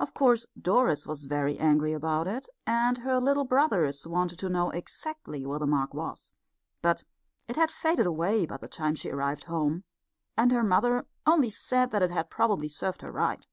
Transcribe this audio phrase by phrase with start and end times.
[0.00, 4.70] Of course Doris was very angry about it, and her little brothers wanted to know
[4.70, 6.32] exactly where the mark was.
[6.82, 7.04] But
[7.46, 9.84] it had faded away by the time she arrived home,
[10.36, 13.46] and her mother only said that it had probably served her right.